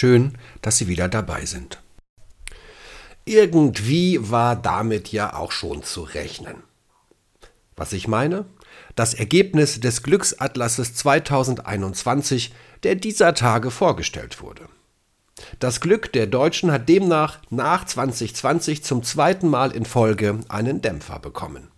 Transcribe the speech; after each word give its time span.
Schön, 0.00 0.38
dass 0.62 0.78
Sie 0.78 0.88
wieder 0.88 1.10
dabei 1.10 1.44
sind. 1.44 1.78
Irgendwie 3.26 4.30
war 4.30 4.56
damit 4.56 5.12
ja 5.12 5.34
auch 5.36 5.52
schon 5.52 5.82
zu 5.82 6.00
rechnen. 6.00 6.62
Was 7.76 7.92
ich 7.92 8.08
meine? 8.08 8.46
Das 8.96 9.12
Ergebnis 9.12 9.78
des 9.78 10.02
Glücksatlases 10.02 10.94
2021, 10.94 12.54
der 12.82 12.94
dieser 12.94 13.34
Tage 13.34 13.70
vorgestellt 13.70 14.40
wurde. 14.40 14.70
Das 15.58 15.82
Glück 15.82 16.10
der 16.14 16.26
Deutschen 16.26 16.72
hat 16.72 16.88
demnach 16.88 17.38
nach 17.50 17.84
2020 17.84 18.82
zum 18.82 19.02
zweiten 19.02 19.48
Mal 19.48 19.70
in 19.70 19.84
Folge 19.84 20.40
einen 20.48 20.80
Dämpfer 20.80 21.18
bekommen. 21.18 21.68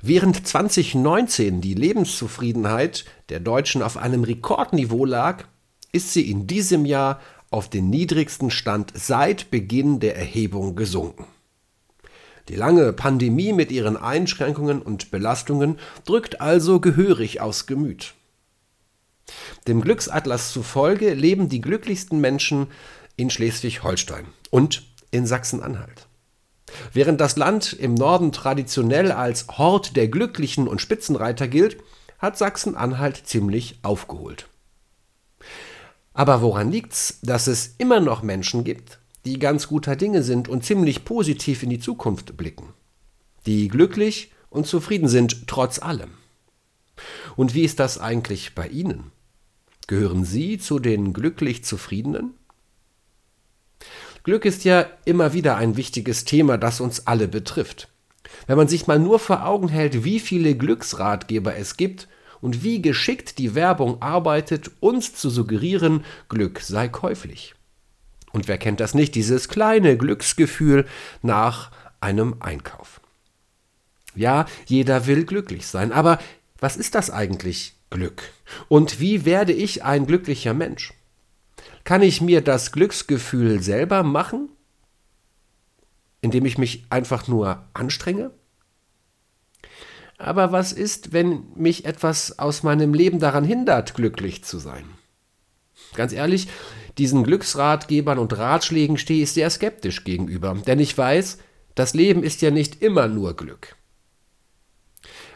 Während 0.00 0.46
2019 0.46 1.60
die 1.60 1.74
Lebenszufriedenheit 1.74 3.04
der 3.28 3.40
Deutschen 3.40 3.82
auf 3.82 3.98
einem 3.98 4.24
Rekordniveau 4.24 5.04
lag, 5.04 5.44
ist 5.94 6.12
sie 6.12 6.30
in 6.30 6.46
diesem 6.46 6.84
Jahr 6.84 7.20
auf 7.50 7.70
den 7.70 7.88
niedrigsten 7.88 8.50
Stand 8.50 8.92
seit 8.94 9.50
Beginn 9.50 10.00
der 10.00 10.16
Erhebung 10.16 10.74
gesunken. 10.74 11.26
Die 12.48 12.56
lange 12.56 12.92
Pandemie 12.92 13.52
mit 13.52 13.70
ihren 13.70 13.96
Einschränkungen 13.96 14.82
und 14.82 15.10
Belastungen 15.10 15.78
drückt 16.04 16.40
also 16.40 16.80
gehörig 16.80 17.40
aufs 17.40 17.66
Gemüt. 17.66 18.14
Dem 19.66 19.80
Glücksatlas 19.80 20.52
zufolge 20.52 21.14
leben 21.14 21.48
die 21.48 21.60
glücklichsten 21.60 22.20
Menschen 22.20 22.66
in 23.16 23.30
Schleswig-Holstein 23.30 24.26
und 24.50 24.82
in 25.10 25.26
Sachsen-Anhalt. 25.26 26.08
Während 26.92 27.20
das 27.20 27.36
Land 27.36 27.72
im 27.72 27.94
Norden 27.94 28.32
traditionell 28.32 29.12
als 29.12 29.46
Hort 29.48 29.96
der 29.96 30.08
Glücklichen 30.08 30.66
und 30.66 30.80
Spitzenreiter 30.80 31.46
gilt, 31.46 31.78
hat 32.18 32.36
Sachsen-Anhalt 32.36 33.22
ziemlich 33.24 33.78
aufgeholt. 33.82 34.48
Aber 36.14 36.40
woran 36.42 36.70
liegt's, 36.70 37.18
dass 37.22 37.48
es 37.48 37.74
immer 37.78 38.00
noch 38.00 38.22
Menschen 38.22 38.64
gibt, 38.64 39.00
die 39.24 39.38
ganz 39.38 39.66
guter 39.66 39.96
Dinge 39.96 40.22
sind 40.22 40.48
und 40.48 40.64
ziemlich 40.64 41.04
positiv 41.04 41.62
in 41.62 41.70
die 41.70 41.80
Zukunft 41.80 42.36
blicken? 42.36 42.72
Die 43.46 43.68
glücklich 43.68 44.32
und 44.48 44.66
zufrieden 44.66 45.08
sind 45.08 45.48
trotz 45.48 45.80
allem. 45.80 46.12
Und 47.36 47.54
wie 47.54 47.64
ist 47.64 47.80
das 47.80 47.98
eigentlich 47.98 48.54
bei 48.54 48.68
Ihnen? 48.68 49.10
Gehören 49.88 50.24
Sie 50.24 50.58
zu 50.58 50.78
den 50.78 51.12
glücklich 51.12 51.64
Zufriedenen? 51.64 52.34
Glück 54.22 54.44
ist 54.44 54.64
ja 54.64 54.86
immer 55.04 55.34
wieder 55.34 55.56
ein 55.56 55.76
wichtiges 55.76 56.24
Thema, 56.24 56.56
das 56.56 56.80
uns 56.80 57.06
alle 57.06 57.28
betrifft. 57.28 57.88
Wenn 58.46 58.56
man 58.56 58.68
sich 58.68 58.86
mal 58.86 58.98
nur 58.98 59.18
vor 59.18 59.44
Augen 59.44 59.68
hält, 59.68 60.04
wie 60.04 60.20
viele 60.20 60.54
Glücksratgeber 60.54 61.56
es 61.56 61.76
gibt 61.76 62.08
und 62.44 62.62
wie 62.62 62.82
geschickt 62.82 63.38
die 63.38 63.54
Werbung 63.54 64.02
arbeitet, 64.02 64.70
uns 64.80 65.14
zu 65.14 65.30
suggerieren, 65.30 66.04
Glück 66.28 66.60
sei 66.60 66.88
käuflich. 66.88 67.54
Und 68.32 68.48
wer 68.48 68.58
kennt 68.58 68.80
das 68.80 68.92
nicht, 68.92 69.14
dieses 69.14 69.48
kleine 69.48 69.96
Glücksgefühl 69.96 70.86
nach 71.22 71.70
einem 72.02 72.36
Einkauf. 72.40 73.00
Ja, 74.14 74.44
jeder 74.66 75.06
will 75.06 75.24
glücklich 75.24 75.66
sein, 75.66 75.90
aber 75.90 76.18
was 76.58 76.76
ist 76.76 76.94
das 76.94 77.08
eigentlich 77.08 77.76
Glück? 77.88 78.22
Und 78.68 79.00
wie 79.00 79.24
werde 79.24 79.54
ich 79.54 79.82
ein 79.82 80.06
glücklicher 80.06 80.52
Mensch? 80.52 80.92
Kann 81.84 82.02
ich 82.02 82.20
mir 82.20 82.42
das 82.42 82.72
Glücksgefühl 82.72 83.62
selber 83.62 84.02
machen, 84.02 84.50
indem 86.20 86.44
ich 86.44 86.58
mich 86.58 86.84
einfach 86.90 87.26
nur 87.26 87.64
anstrenge? 87.72 88.32
Aber 90.18 90.52
was 90.52 90.72
ist, 90.72 91.12
wenn 91.12 91.44
mich 91.56 91.84
etwas 91.84 92.38
aus 92.38 92.62
meinem 92.62 92.94
Leben 92.94 93.18
daran 93.18 93.44
hindert, 93.44 93.94
glücklich 93.94 94.44
zu 94.44 94.58
sein? 94.58 94.84
Ganz 95.94 96.12
ehrlich, 96.12 96.48
diesen 96.98 97.24
Glücksratgebern 97.24 98.18
und 98.18 98.36
Ratschlägen 98.38 98.98
stehe 98.98 99.24
ich 99.24 99.32
sehr 99.32 99.50
skeptisch 99.50 100.04
gegenüber, 100.04 100.56
denn 100.66 100.78
ich 100.78 100.96
weiß, 100.96 101.38
das 101.74 101.94
Leben 101.94 102.22
ist 102.22 102.42
ja 102.42 102.50
nicht 102.50 102.82
immer 102.82 103.08
nur 103.08 103.34
Glück. 103.34 103.76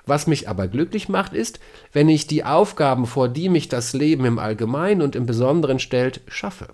Was 0.06 0.26
mich 0.26 0.48
aber 0.48 0.68
glücklich 0.68 1.08
macht, 1.08 1.34
ist, 1.34 1.60
wenn 1.92 2.08
ich 2.08 2.26
die 2.26 2.44
Aufgaben, 2.44 3.06
vor 3.06 3.28
die 3.28 3.48
mich 3.48 3.68
das 3.68 3.92
Leben 3.92 4.24
im 4.24 4.38
Allgemeinen 4.38 5.02
und 5.02 5.16
im 5.16 5.26
Besonderen 5.26 5.80
stellt, 5.80 6.22
schaffe. 6.28 6.68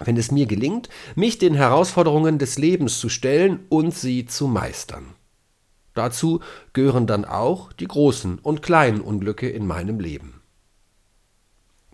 Wenn 0.00 0.16
es 0.16 0.32
mir 0.32 0.46
gelingt, 0.46 0.88
mich 1.14 1.38
den 1.38 1.54
Herausforderungen 1.54 2.38
des 2.38 2.58
Lebens 2.58 2.98
zu 2.98 3.08
stellen 3.08 3.60
und 3.68 3.94
sie 3.94 4.24
zu 4.26 4.48
meistern. 4.48 5.14
Dazu 6.00 6.40
gehören 6.72 7.06
dann 7.06 7.26
auch 7.26 7.74
die 7.74 7.86
großen 7.86 8.38
und 8.38 8.62
kleinen 8.62 9.02
Unglücke 9.02 9.50
in 9.50 9.66
meinem 9.66 10.00
Leben. 10.00 10.40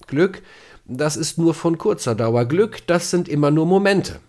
Glück, 0.06 0.42
das 0.84 1.16
ist 1.16 1.38
nur 1.38 1.54
von 1.54 1.76
kurzer 1.76 2.14
Dauer. 2.14 2.44
Glück, 2.44 2.86
das 2.86 3.10
sind 3.10 3.28
immer 3.28 3.50
nur 3.50 3.66
Momente. 3.66 4.20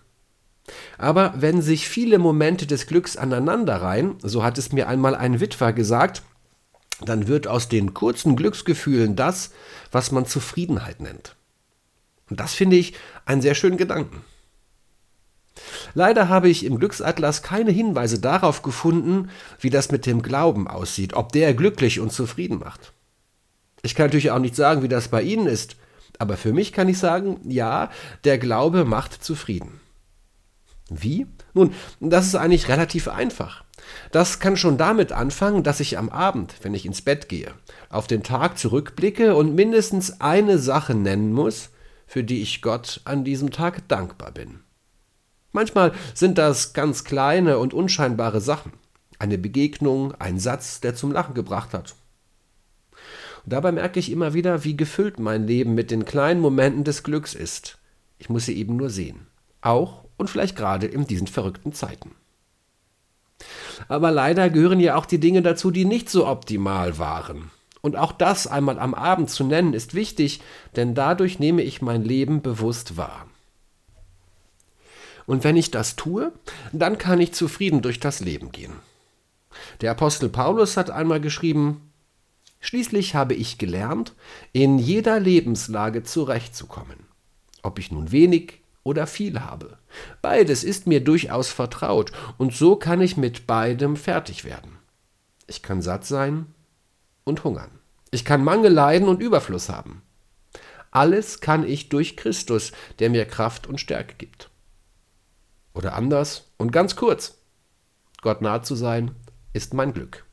Aber 0.97 1.35
wenn 1.37 1.61
sich 1.61 1.87
viele 1.87 2.17
Momente 2.17 2.65
des 2.65 2.87
Glücks 2.87 3.17
aneinanderreihen, 3.17 4.15
so 4.23 4.43
hat 4.43 4.57
es 4.57 4.71
mir 4.71 4.87
einmal 4.87 5.13
ein 5.13 5.39
Witwer 5.39 5.73
gesagt, 5.73 6.23
dann 7.05 7.27
wird 7.27 7.45
aus 7.45 7.69
den 7.69 7.93
kurzen 7.93 8.35
Glücksgefühlen 8.35 9.15
das, 9.15 9.51
was 9.91 10.11
man 10.11 10.25
Zufriedenheit 10.25 11.01
nennt. 11.01 11.35
Und 12.31 12.39
das 12.39 12.55
finde 12.55 12.77
ich 12.77 12.95
einen 13.25 13.43
sehr 13.43 13.53
schönen 13.53 13.77
Gedanken. 13.77 14.23
Leider 15.93 16.29
habe 16.29 16.49
ich 16.49 16.65
im 16.65 16.79
Glücksatlas 16.79 17.43
keine 17.43 17.71
Hinweise 17.71 18.19
darauf 18.19 18.61
gefunden, 18.61 19.29
wie 19.59 19.69
das 19.69 19.91
mit 19.91 20.05
dem 20.05 20.21
Glauben 20.21 20.67
aussieht, 20.67 21.13
ob 21.13 21.31
der 21.31 21.53
glücklich 21.53 21.99
und 21.99 22.11
zufrieden 22.11 22.59
macht. 22.59 22.93
Ich 23.81 23.95
kann 23.95 24.07
natürlich 24.07 24.31
auch 24.31 24.39
nicht 24.39 24.55
sagen, 24.55 24.83
wie 24.83 24.87
das 24.87 25.07
bei 25.07 25.21
Ihnen 25.21 25.47
ist, 25.47 25.75
aber 26.19 26.37
für 26.37 26.53
mich 26.53 26.73
kann 26.73 26.89
ich 26.89 26.97
sagen, 26.97 27.39
ja, 27.47 27.89
der 28.23 28.37
Glaube 28.37 28.85
macht 28.85 29.23
zufrieden. 29.23 29.79
Wie? 30.89 31.27
Nun, 31.53 31.73
das 31.99 32.27
ist 32.27 32.35
eigentlich 32.35 32.69
relativ 32.69 33.07
einfach. 33.07 33.63
Das 34.11 34.39
kann 34.39 34.57
schon 34.57 34.77
damit 34.77 35.11
anfangen, 35.11 35.63
dass 35.63 35.79
ich 35.79 35.97
am 35.97 36.09
Abend, 36.09 36.55
wenn 36.61 36.73
ich 36.73 36.85
ins 36.85 37.01
Bett 37.01 37.29
gehe, 37.29 37.53
auf 37.89 38.07
den 38.07 38.23
Tag 38.23 38.57
zurückblicke 38.57 39.35
und 39.35 39.55
mindestens 39.55 40.21
eine 40.21 40.57
Sache 40.57 40.95
nennen 40.95 41.33
muss, 41.33 41.69
für 42.05 42.23
die 42.23 42.41
ich 42.41 42.61
Gott 42.61 43.01
an 43.05 43.23
diesem 43.23 43.51
Tag 43.51 43.87
dankbar 43.87 44.31
bin. 44.31 44.61
Manchmal 45.57 45.91
sind 46.13 46.37
das 46.37 46.73
ganz 46.73 47.03
kleine 47.03 47.57
und 47.57 47.73
unscheinbare 47.73 48.41
Sachen. 48.41 48.73
Eine 49.17 49.39
Begegnung, 49.39 50.13
ein 50.19 50.37
Satz, 50.37 50.81
der 50.81 50.93
zum 50.93 51.11
Lachen 51.11 51.33
gebracht 51.33 51.73
hat. 51.73 51.95
Und 53.43 53.53
dabei 53.53 53.71
merke 53.71 53.99
ich 53.99 54.11
immer 54.11 54.35
wieder, 54.35 54.63
wie 54.65 54.77
gefüllt 54.77 55.19
mein 55.19 55.47
Leben 55.47 55.73
mit 55.73 55.89
den 55.89 56.05
kleinen 56.05 56.41
Momenten 56.41 56.83
des 56.83 57.01
Glücks 57.01 57.33
ist. 57.33 57.79
Ich 58.19 58.29
muss 58.29 58.45
sie 58.45 58.55
eben 58.55 58.75
nur 58.75 58.91
sehen. 58.91 59.25
Auch 59.61 60.03
und 60.17 60.29
vielleicht 60.29 60.55
gerade 60.55 60.85
in 60.85 61.07
diesen 61.07 61.25
verrückten 61.25 61.73
Zeiten. 61.73 62.11
Aber 63.87 64.11
leider 64.11 64.51
gehören 64.51 64.79
ja 64.79 64.95
auch 64.95 65.07
die 65.07 65.19
Dinge 65.19 65.41
dazu, 65.41 65.71
die 65.71 65.85
nicht 65.85 66.07
so 66.07 66.27
optimal 66.27 66.99
waren. 66.99 67.49
Und 67.81 67.95
auch 67.95 68.11
das 68.11 68.45
einmal 68.45 68.77
am 68.77 68.93
Abend 68.93 69.31
zu 69.31 69.43
nennen, 69.43 69.73
ist 69.73 69.95
wichtig, 69.95 70.39
denn 70.75 70.93
dadurch 70.93 71.39
nehme 71.39 71.63
ich 71.63 71.81
mein 71.81 72.03
Leben 72.03 72.43
bewusst 72.43 72.95
wahr. 72.95 73.25
Und 75.27 75.43
wenn 75.43 75.57
ich 75.57 75.69
das 75.69 75.95
tue, 75.95 76.31
dann 76.71 76.97
kann 76.97 77.21
ich 77.21 77.33
zufrieden 77.33 77.83
durch 77.83 77.99
das 77.99 78.21
Leben 78.21 78.51
gehen. 78.51 78.73
Der 79.81 79.91
Apostel 79.91 80.29
Paulus 80.29 80.77
hat 80.77 80.89
einmal 80.89 81.21
geschrieben, 81.21 81.87
Schließlich 82.59 83.15
habe 83.15 83.35
ich 83.35 83.57
gelernt, 83.57 84.13
in 84.51 84.79
jeder 84.79 85.19
Lebenslage 85.19 86.03
zurechtzukommen, 86.03 87.05
ob 87.61 87.77
ich 87.77 87.91
nun 87.91 88.11
wenig 88.11 88.61
oder 88.83 89.05
viel 89.05 89.41
habe. 89.41 89.77
Beides 90.21 90.63
ist 90.63 90.87
mir 90.87 91.03
durchaus 91.03 91.49
vertraut, 91.49 92.11
und 92.37 92.55
so 92.55 92.75
kann 92.75 93.01
ich 93.01 93.15
mit 93.15 93.47
beidem 93.47 93.95
fertig 93.95 94.43
werden. 94.43 94.77
Ich 95.45 95.61
kann 95.61 95.81
satt 95.81 96.05
sein 96.05 96.47
und 97.23 97.43
hungern. 97.43 97.71
Ich 98.11 98.25
kann 98.25 98.43
Mangel 98.43 98.71
leiden 98.71 99.07
und 99.07 99.21
Überfluss 99.21 99.69
haben. 99.69 100.01
Alles 100.89 101.41
kann 101.41 101.67
ich 101.67 101.89
durch 101.89 102.17
Christus, 102.17 102.71
der 102.99 103.09
mir 103.09 103.25
Kraft 103.25 103.67
und 103.67 103.79
Stärke 103.79 104.15
gibt. 104.17 104.49
Oder 105.77 105.93
anders 105.93 106.49
und 106.57 106.71
ganz 106.71 106.95
kurz. 106.95 107.37
Gott 108.23 108.41
nahe 108.41 108.63
zu 108.63 108.73
sein, 108.73 109.15
ist 109.53 109.75
mein 109.75 109.93
Glück. 109.93 110.25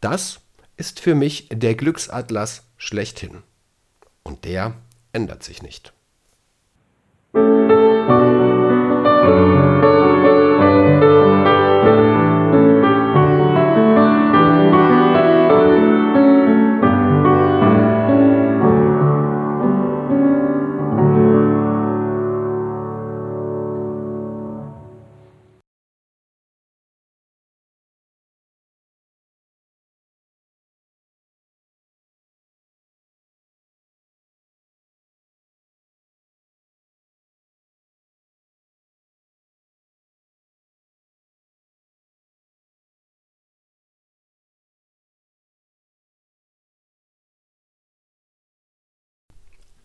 Das 0.00 0.40
ist 0.76 0.98
für 0.98 1.14
mich 1.14 1.48
der 1.52 1.76
Glücksatlas 1.76 2.64
schlechthin. 2.76 3.44
Und 4.24 4.44
der 4.44 4.74
ändert 5.12 5.44
sich 5.44 5.62
nicht. 5.62 5.92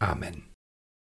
Amen. 0.01 0.50